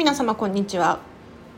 [0.00, 0.98] 皆様こんにちは。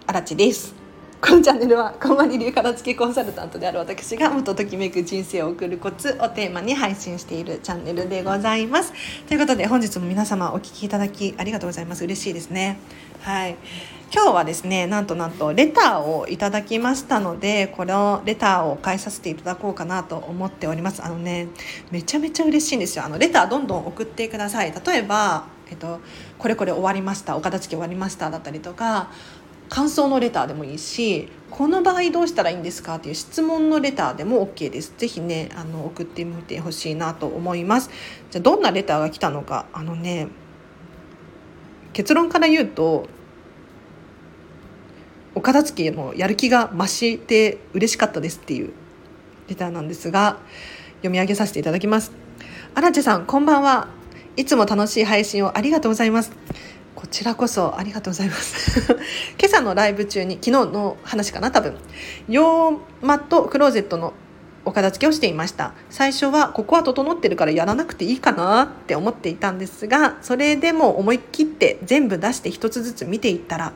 [0.04, 0.74] あらちです。
[1.20, 8.92] このチャンネルはこんまり流片付けコンサルタントである私がもっとときめく人生を送るコツをテーマに配信しているチャンネルでございます。
[9.28, 12.02] ということで本日も皆様お聞きいただきありがとうございます。
[12.02, 12.80] 嬉しいですね。
[13.20, 13.54] はい。
[14.12, 21.04] 今日はですねなんとなんとレターをいただきましたのでこのレターを返させていただこうかなと思っております。
[21.04, 21.46] あのね
[21.92, 23.04] めちゃめちゃ嬉しいんですよ。
[23.04, 24.72] あのレターどんどん送ってください。
[24.84, 26.00] 例えばえっと、
[26.38, 29.10] これこれ終わりましたお片付け終わりましただったりとか
[29.70, 32.96] 感想のレターでもいいしこの場合どうしたらいいんですか？
[32.96, 34.92] っていう質問のレターでも OK です。
[34.98, 37.88] ぜひねあの送ってみてほしいなと思います。
[38.30, 39.64] じゃあどんなレターが来たのか？
[39.72, 40.28] あのね
[41.94, 43.06] 結論から言うと
[45.34, 48.72] お片付けのやる気が増して嬉しかったですっていう
[49.48, 50.38] レターなんですが
[50.96, 52.12] 読み上げさせていただきます。
[52.74, 53.88] 荒地さんこんばんは
[54.36, 56.32] いつも楽しい配信をありがとうございます。
[56.94, 58.80] こちらこそありがとうございます。
[59.38, 61.74] 今朝のライブ中に昨日の話かな多分。
[62.28, 64.14] 洋マットクローゼットの
[64.64, 65.74] お片付けをしていました。
[65.90, 73.72] 最初はここは整ってるからやらなくていいかなって思っていたんですがそれでも思い切って全部出して一つずつ見ていったら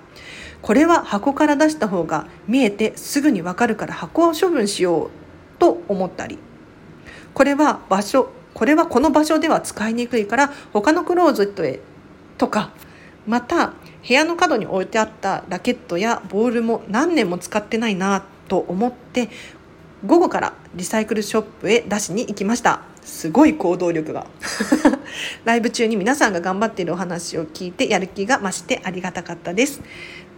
[0.62, 5.10] これは箱から出した方が見えてすぐにわかるから箱を処分しよう
[5.58, 6.38] と思ったり
[7.34, 11.78] これは場所これはこの場所では使いにくいから他のクローゼットへ
[12.38, 12.70] とか
[13.26, 13.74] また
[14.08, 19.28] 部屋の角に置いてあったラケットやボールも何年も使ってないなと思って
[20.06, 22.80] 午後からリサイクルショップへ出しに行きました。
[23.02, 24.26] すごい行動力が。
[25.44, 29.82] ライブ中に皆さんが頑張っているお話を聞いてやる気が増してありがたかったです。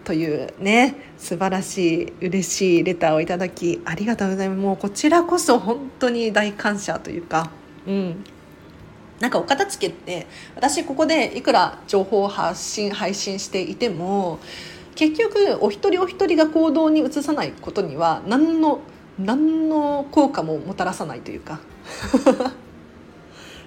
[0.04, 4.60] というね素晴らしい嬉しいレターをいただきありがとうございます。
[4.60, 7.50] もうこちらこそ本当に大感謝というか
[7.88, 8.24] うん。
[9.20, 14.38] なんかお片付けって私ここでいくら情報発信配信していても
[14.94, 18.80] 結局お一人お一人が行動に移さないことには何の
[19.18, 21.58] 何の効果ももたらさないというか。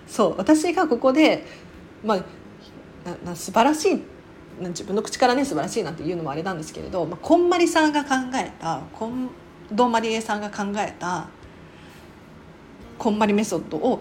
[0.08, 1.46] そう私がここで
[2.04, 2.18] まあ
[3.06, 4.02] なな素晴らしい
[4.60, 9.30] 自分の口からね素晴らしいなんて言うのもあれなんですけれど、まあ、こんまりさんが考えたこん
[9.72, 11.30] どんまりえさんが考えた
[12.98, 14.00] こんまりメソッドを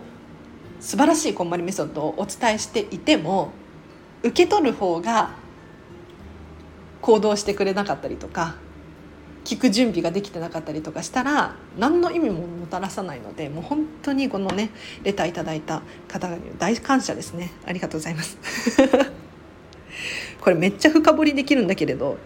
[0.80, 3.52] 素晴らしいこんまりメソッドをお伝えしていても
[4.22, 5.30] 受け取る方が
[7.00, 8.56] 行動してくれなかったりとか
[9.44, 14.70] 聞く準備ができてなかったりとかしたら何の意味ももたらさないのでもう本当にこのね
[15.02, 17.50] レターいただいた方に大感謝ですね。
[17.64, 18.38] ありがとうございます。
[20.40, 22.18] これめっちゃ深掘りできるんだけれど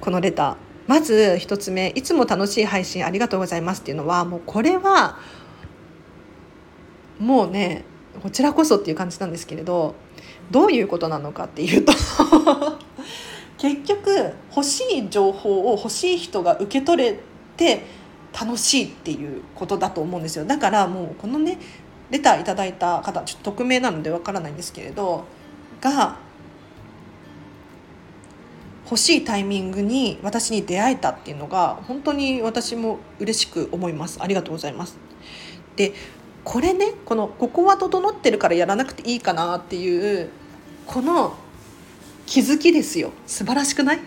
[0.00, 0.56] このレター。
[0.88, 5.18] まず1つ目いつも楽しい配信ありがとうございますっていうのはもうこれは
[7.18, 7.84] もうね
[8.22, 9.94] こちらこそっていう感じなんですけれど
[10.50, 11.92] どういうことなのかっていうと
[13.58, 17.20] 結局欲しい情報を欲しい人が受け取れ
[17.56, 17.84] て
[18.38, 20.44] 楽しいっていうことだと思うんですよ。
[20.44, 21.58] だからもうこのね
[22.10, 25.24] レターいただいた方ちょっと匿名なのでわからないんですけれど
[25.80, 26.16] が
[28.84, 34.18] 欲しいタイミングに私に出会えたっていうのが本当に私も嬉しく思います。
[34.22, 34.96] ありがとうございます。
[35.76, 35.92] で
[36.48, 40.30] これねこのここは整ってるからやらなくていいかなっていう
[40.86, 41.36] この
[42.24, 43.12] 気づきですよ。
[43.26, 43.98] 素晴らしくない？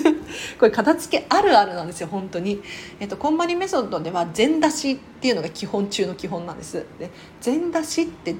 [0.58, 2.62] これ片付けあるあるなんですよ本当に。
[2.98, 6.82] えっとこんまりメソッドでは全出しっていうのが基本中の基本なんです。
[6.98, 7.10] で
[7.42, 8.36] 全出しって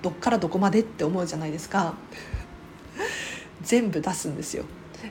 [0.00, 1.94] どっからどこまでって思うじゃないですか。
[3.62, 4.62] 全部出すんですよ。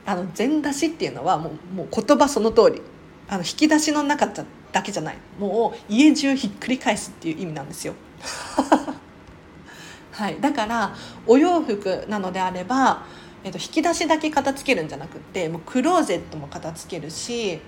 [0.06, 2.81] あの全出しっていうのはもうもう言葉その通り。
[3.28, 4.28] あの引き出しの中
[4.72, 5.18] だけじゃない。
[5.40, 7.94] もう家中ひっくり返すっていう意味なんですよ。
[10.12, 10.96] はい、だから
[11.26, 13.06] お洋服なのであれば、
[13.44, 17.60] えっと、引き出しだけ片付けるんじゃなくてもうクローゼットも片付けるし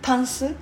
[0.00, 0.54] タンス引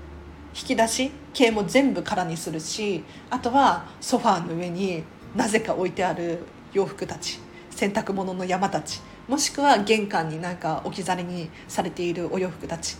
[0.52, 5.02] き出し系も全部空にするしあとはソファーの上に
[5.34, 6.38] なぜか置いてある
[6.72, 7.40] 洋服たち
[7.70, 12.96] 洗濯物の山たちもしくは玄関になんか置き去りにされているお洋服たち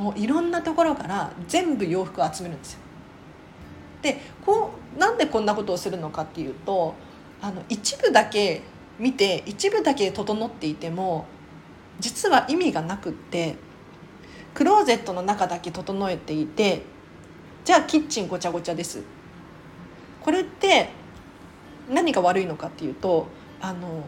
[0.00, 2.80] もういろんなところから全部洋服を集めるんですよ。
[4.00, 6.94] でこうなんでこんなことをするのかっていうと
[7.42, 8.62] あの一部だけ
[8.98, 11.26] 見て一部だけ整っていても
[11.98, 13.56] 実は意味がなくって
[14.54, 16.82] クローゼットの中だけ整えていて
[17.66, 19.02] じゃあキッチンごちゃごちゃです
[20.22, 20.88] これって
[21.90, 23.26] 何が悪いのかっていうと
[23.60, 24.04] あの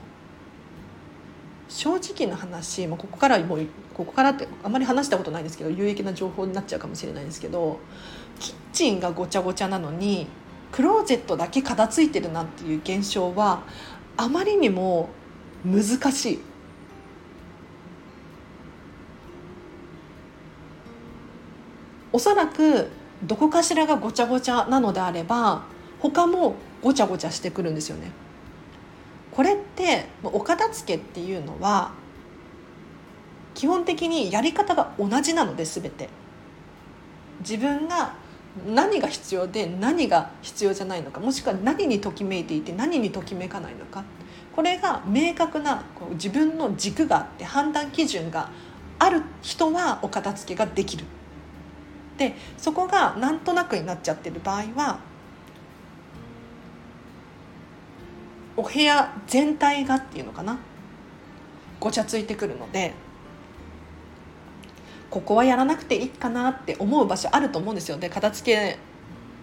[1.75, 7.79] 正直な話、もう、ここからもうここからってあまり話したことないんですけど有益な情報になっちゃうかもしれないんですけど
[8.39, 10.27] キッチンがごちゃごちゃなのに
[10.71, 13.63] クローゼットだけ片付いてるなっていう現象は
[14.17, 15.11] あまりにも
[15.65, 15.83] 難
[16.13, 16.41] しい。
[22.15, 22.91] おそらく
[23.25, 25.63] どこかしらがごちゃごちゃなのであれば
[25.99, 28.11] 他もごちゃごちゃしてくるんですよね。
[29.33, 31.93] これってお片付けっていうのは
[33.55, 36.09] 基本的にやり方が同じなので全て
[37.41, 38.15] 自分が
[38.67, 44.05] 何が必要で何が必要じゃないのかもしくは何にときめいていて何にときめかないのか
[44.55, 48.51] これが明確なこう自分の軸があって判断基準が
[48.99, 51.05] ある人はお片付けができる。
[52.19, 54.99] でそこがなんとなくになっちゃってる場合は
[58.57, 60.59] お部屋全体がっていうのかな？
[61.81, 62.95] ごちゃついてくるので
[65.11, 67.99] ここはやらなくていいかなって思う場所あると思うんですよ。
[67.99, 68.79] で片付け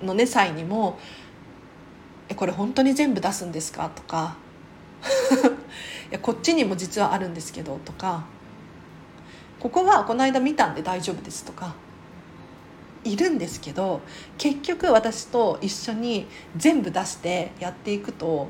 [0.05, 0.97] のね際にも
[2.29, 4.35] 「えこれ本当に全部出すんですか?」とか。
[6.11, 8.23] いや「こっちにも実はあるんですけど」とか
[9.59, 11.73] 「ここはこの間見たんで大丈夫です」とか。
[13.05, 14.01] いるんですけど
[14.37, 16.27] 結局私と一緒に
[16.57, 18.49] 全部出してやっていくと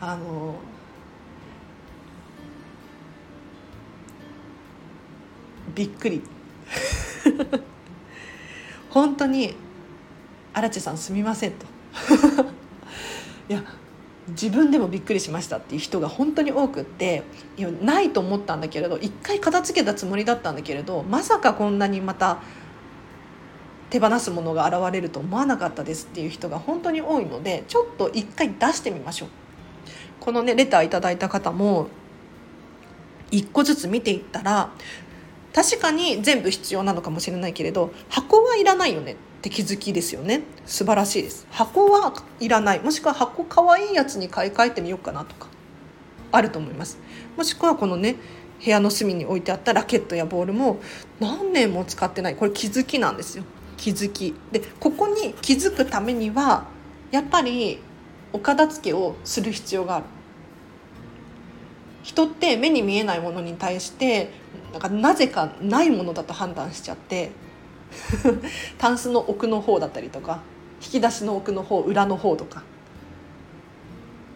[0.00, 0.54] あの
[5.74, 6.22] びっくり
[8.90, 9.54] 本当に
[10.54, 11.66] 「荒地さんすみません」と
[13.48, 13.62] いや
[14.28, 17.22] 自分でもびっくりしましたっていう人が本当に多くって
[17.56, 22.38] いやないと思ったんだけれど一回片付けたつもりだったんだけれどまさかこんなにまた
[23.90, 29.47] 手放すものが現れると思わなかったですっていう人が本当に多いのでちょっと一回出してみましょう。
[30.20, 31.88] このねレターいただいた方も
[33.30, 34.70] 一個ずつ見ていったら
[35.52, 40.42] 確かに全部必要なのかもしれないけれど箱はいらないよねって気づきですよね。
[40.66, 41.46] 素晴らしいです。
[41.50, 42.80] 箱はいらない。
[42.80, 45.46] もしくは箱かわいいやつに買い替えてみようかなとか
[46.32, 46.98] あると思います。
[47.36, 48.16] もしくはこのね
[48.64, 50.80] 部屋の隅に置いてあったラケットやボールも
[51.20, 52.36] 何年も使ってない。
[52.36, 53.44] これ気づきなんですよ。
[53.76, 54.34] 気づき。
[54.50, 56.66] でここに気づくためには
[57.12, 57.80] やっぱり
[58.32, 60.04] お片付けをする必要がある。
[62.02, 64.30] 人って目に見えないものに対して
[64.72, 67.32] なんかなぜかないものだと判断しちゃって
[68.78, 70.40] タンスの奥の方だったりとか
[70.80, 72.62] 引き出しの奥の方裏の方とか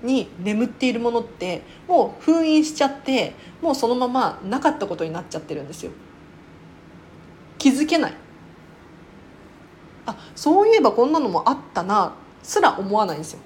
[0.03, 5.93] に眠っているものってもう封印しちゃってもうそのままなかったことになっちゃってるんですよ。
[7.59, 8.15] 気づけない。
[10.05, 13.38] あそういえばこんなのもあったなすら思わないんですよ。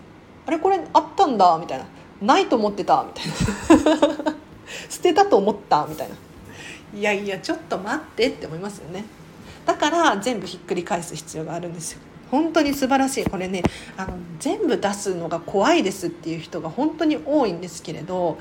[0.47, 1.87] あれこれあったんだみたいな。
[2.23, 4.35] ないと思ってたみたいな。
[4.89, 6.15] 捨てたと思ったみたいな。
[6.99, 9.05] いやいやちょっと待ってって思いますよね。
[9.67, 12.01] だから全部ひっくり返す必要があるんですよ。
[12.31, 13.25] 本当に素晴らしい。
[13.25, 13.63] これね
[13.97, 18.39] あの全部出すのが怖いですっていう人が本当に多いんですけれど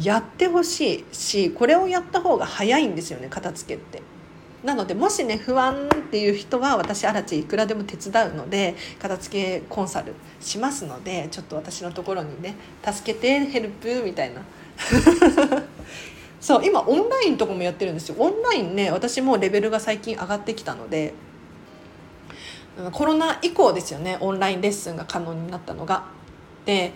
[0.00, 4.02] やってほしいしこれをやった方が早いんですよね片付けって。
[4.64, 14.40] なのでもしね不安っていう人は私荒地いくらでも手伝うので片付けコンサルしますのでちょっと私のところにね助けてヘルプみたいな
[16.40, 21.12] そう今オンラインとかもやってるんですよオンラインね私もレベルが最近上がってきたので
[22.92, 26.04] コロナ以降ですよねオンラインレッスンが可能になったのが。
[26.64, 26.92] で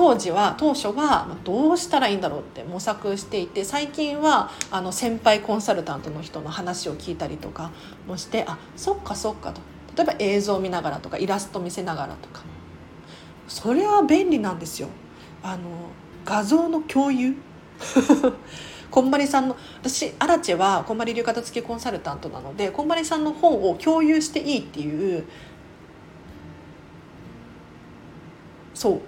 [0.00, 7.70] 当時は当初はどうしたらいいんだろうって模索していて最近はあの先輩コンサルタントの人の話を聞いたりとか
[8.06, 9.60] もしてあそっかそっかと。
[9.94, 12.40] 例えば映像を見ながらとかイラスト見せながらとか。
[13.46, 14.88] それは便利なんですよ。
[15.42, 15.90] あの
[16.24, 17.36] 画像の共有。
[18.90, 25.26] こんまりさんの私アラチェはこんまり流片付けコンサルタントなのでこんまりさんの本を共有していいっていう
[28.72, 29.00] そう。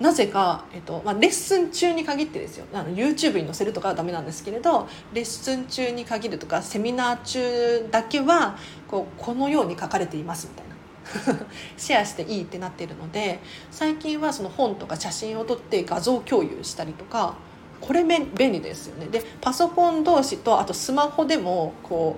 [0.00, 2.66] なぜか、えっとまあ、レッスン中に限ってですよ。
[2.72, 10.68] あの YouTube に載せるとかはダメなんですけれどレッスン中に限るとかセミナー中だけはこうこのように書かれていますみたいな。
[11.76, 13.40] シェアしていいってなってるので
[13.70, 17.34] 最近はその本とか写真を撮って画像共有したりとか
[17.80, 19.06] これ便利ですよね。
[19.06, 22.16] でパソコン同士とあとスマホでもこ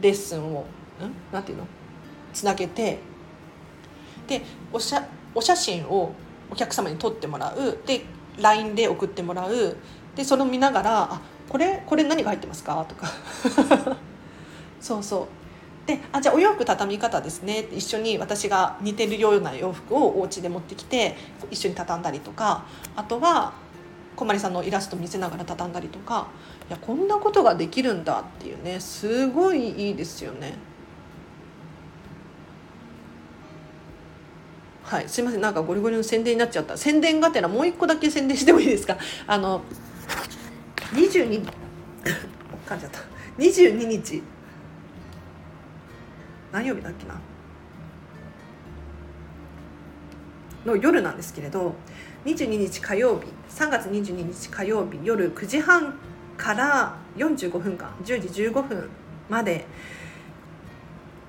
[0.00, 0.64] うレッスンをん？
[1.32, 1.64] なんていうの？
[2.32, 2.98] つなげて
[4.28, 6.12] でおしゃお写真を
[6.50, 7.78] お客様に撮ってもらう。
[7.86, 8.04] で
[8.38, 9.76] LINE で送ってもらう。
[10.14, 13.06] でそれを見ながら「あこれこれ何が入ってますか?」とか。
[14.80, 15.26] そうそう。
[15.86, 17.68] であじゃあお洋服畳み方ですね。
[17.72, 21.16] 一緒に私が似てるような洋服をお家で持ってきて
[21.50, 22.64] 一緒に畳んだりとか。
[22.96, 23.52] あとは
[24.16, 26.26] 小まりさんのイラスト見せながら畳んだりとか。
[26.68, 28.80] いやこんなことができるんだっていうね。
[28.80, 30.54] すごいいいですよね。
[34.86, 36.76] はい、すいませんなんかゴリゴリの宣伝になっちゃった。
[36.76, 38.96] 宣伝がてらもう一個だけ宣伝してもいいですか？
[39.26, 39.62] あの
[40.94, 41.42] 22
[42.68, 43.00] 噛んじゃった。
[43.36, 44.22] 22日。
[46.52, 47.14] 何曜日だっけな？
[50.64, 51.74] の夜なんですけれど
[52.24, 53.26] 22日火曜日
[53.56, 55.94] 3月22日火曜日夜9時半
[56.36, 58.88] から45分間10時15分
[59.28, 59.64] まで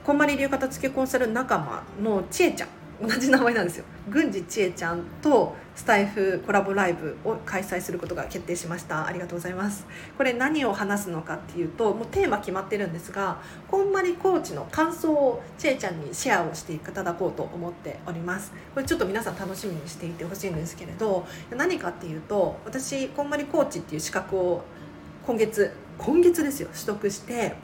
[0.04, 2.70] こんまり流片付けコンサル仲間のちえちゃん。
[3.02, 3.86] 同じ名前なんですよ。
[4.10, 9.06] 郡司千恵ちゃんとスタイフコラボライブを開催することが決定しました。
[9.06, 9.86] ありがとうございます。
[10.18, 18.52] これ何を話すのかっていうともうテーマ決まってるんですがこんまりコーチの感想を千恵ちゃんにシェアをしていただこうと思っております。
[18.74, 21.26] これちょっと皆さん楽しみにしていてほしいんですけれど
[21.56, 24.64] 何かっていうと私こんまりコーチっていう資格を
[25.26, 27.56] 今月今月ですよ取得して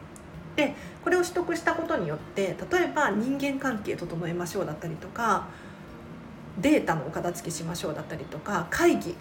[0.55, 5.47] でこれを取得したことによって例えば人間関係整えましょうだったりとか
[6.59, 9.15] データのお片付けしましょうだったりとか会議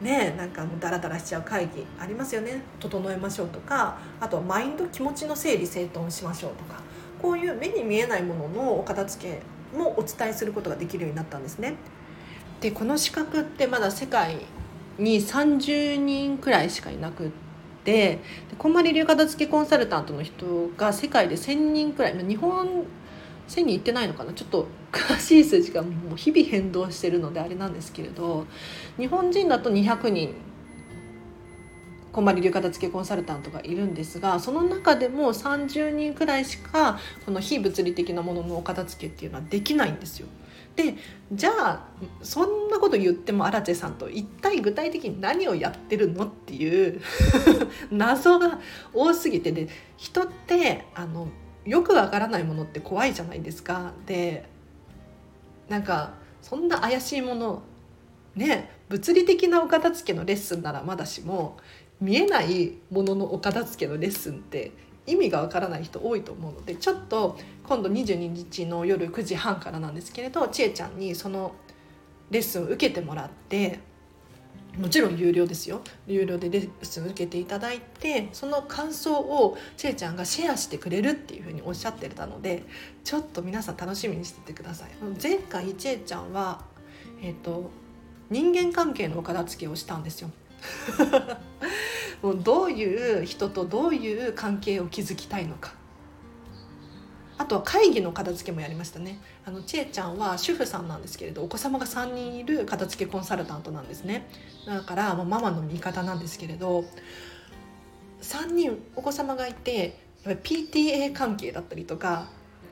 [0.00, 6.80] ねなんかもうダラダラしちゃう会議ありますよね整えましょうとかあとはマインド気持ちの整理整頓しましょうとか
[7.20, 9.40] こういう目に見えないもののお片付
[9.72, 11.74] けもお伝えすることができるようになったんですね。
[12.60, 14.38] でこの資格ってまだ世界
[14.98, 17.47] に30人くらいしかいなくって
[17.84, 18.18] て
[18.58, 22.84] こんまり流片付けコンサルタントの人が世界で1,000人くらい日本1,000
[23.48, 24.32] 人いってないのかな？
[24.32, 28.46] ちょっと詳しい数字がもう日々変動してるのであれなんですけれど
[28.98, 30.34] 日本人だと200人
[32.12, 40.26] こんまり流片付けコンサルタントがいるんですがその中でも30人くらいしかこの非物理的なもののお片付けっていうのはできないんですよ。
[40.78, 40.94] で
[41.32, 41.88] じゃあ
[42.22, 47.00] そんなこと言っても荒地さんと一体具体的に何をやってるのっていう
[47.90, 48.60] 謎が
[48.94, 49.66] 多すぎてで
[49.96, 51.26] 人ってあの
[51.64, 53.92] よくわからないものって怖いじゃないですか。
[54.06, 54.48] で
[55.68, 57.62] なんかそんな怪しいもの
[58.36, 61.56] ね物理的なお片付けのレッスンならまだしも
[62.00, 64.70] 見えないもののお片付けのレッスンって
[65.08, 71.52] 意味がわからない人多いと思うのでちょっと今度22日の夜9時半からなんですけれどちえちゃんにその
[72.30, 73.80] レッスンを受けてもらって
[74.76, 75.80] もちろん有料ですよ。
[76.06, 82.62] 有料でレッスンを受けていただいてその感想をちえちゃんがシェアしてくれるっていうふうにおっしゃってたので
[83.02, 84.90] ちょっと皆さん楽しみにしててください。
[85.20, 86.64] 前回ちえちゃんは、
[87.20, 87.70] えーと
[88.30, 90.30] 人間関係のお片付けをしたんですよ。
[92.22, 95.72] もうどういう人とどういう関係を築きたいのか。
[97.38, 99.20] あとは会議の片付けもやりましたね。
[99.46, 104.28] あのちえちゃんは主婦さんなんですけれどお子様が3人いる片付けコンサルタントなんですね。
[104.66, 106.84] だからもうママの味方なんですけれど
[108.22, 112.28] 3人お子様がいて PTA 関係だったりとか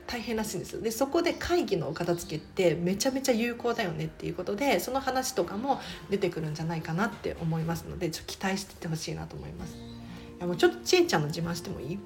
[0.07, 9.75] 大変らしいんですでそこで会議のお片付けってめちゃめちゃ有効だよねっていうことでその話とかも出てくるんじゃないかなって思いますのでちょっと期待しててほしいなと思います。
[9.75, 11.99] いやもうちょっとちえちゃんの自慢してもいい？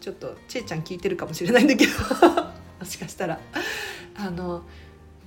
[0.00, 1.92] ちょっとちえちゃん聞いてるかもしれないんだけど。
[2.80, 3.38] もしかしたら。
[4.16, 4.64] あの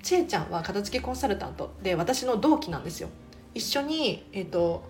[0.04, 1.74] ちえちゃんは片付けコンサルタント。
[1.82, 3.10] で私の同期なんですよ。
[3.54, 4.84] 一緒にえっ、ー、と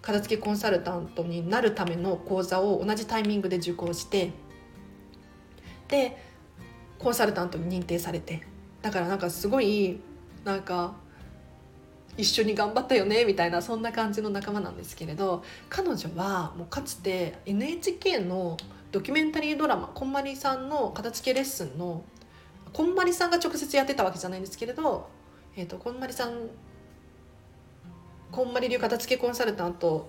[0.00, 4.32] 片付けコンサルタントになるための講座を同じタイミングで受講して
[5.88, 6.16] で
[6.98, 8.54] コンサルタントに認定されて。
[8.84, 9.98] だからなんかすごい
[10.44, 10.94] なんか
[12.18, 18.58] 一緒に頑張ったよねみたいなそんな感じの仲間なんですけれど彼女はもうかつて NHK の
[18.92, 22.04] ドキュメンタリードラマこんまりさんの片付けレッスンの
[22.74, 25.08] こんまりさんが直接やってたわけじゃないんですけれど、
[25.56, 26.48] えーと、こんまりさん
[28.30, 30.06] こんまり流片付けコンサルタント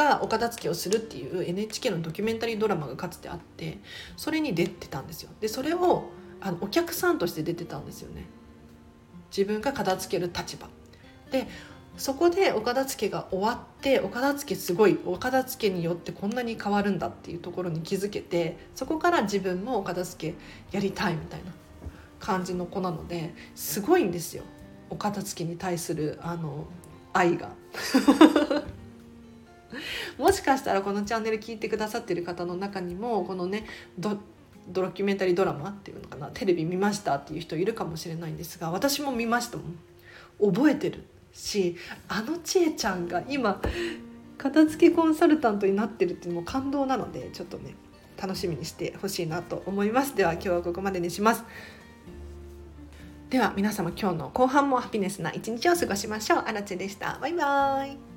[0.00, 3.78] がお片付けをするっていう NHK のドキュメンタリードラマがかつてあって
[4.16, 5.30] それに出てたんですよ。
[5.40, 8.24] でそれをあのお客さんとして出てたんですよね。
[9.30, 10.68] 自分が片付ける立場。
[11.30, 11.46] で
[11.98, 21.52] そこでお片付けが終わってお片付けすごいお片付けによってこんなに変わるんだっていうところに気づけてそこから自分もお片付けやりたいみたいな
[22.18, 24.44] 感じの子なのですごいんですよ。
[24.88, 26.66] お片付けに対するあの
[27.12, 27.50] 愛が。
[30.18, 33.66] もしかしたらこのチャンネル聞いてくださってる方の中にもこのね
[33.98, 34.18] ド
[34.68, 40.52] ドキュメンタリードラマっていうのかなテレビ見ましたっていう人いるかもしれないんですが私も見ましたもん。
[40.52, 41.76] 覚えてるし
[42.08, 43.60] あのちえちゃんが今
[44.38, 47.74] 片付けコンサルタントになってるっていうのも感動なのでちょっとね
[48.20, 50.14] 楽しみにしてほしいなと思います。
[50.14, 51.44] では今日はここまでにします。
[53.30, 56.44] では皆様今日の後半もハピネスな一日を過ごしましょう。
[56.46, 57.18] あらちでした。
[57.20, 58.09] バイバーイ。